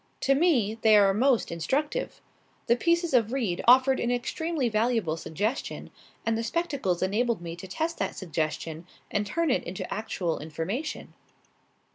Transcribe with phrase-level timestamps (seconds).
[0.21, 2.21] To me they are most instructive.
[2.65, 5.91] The pieces of reed offered an extremely valuable suggestion,
[6.25, 11.13] and the spectacles enabled me to test that suggestion and turn it into actual information."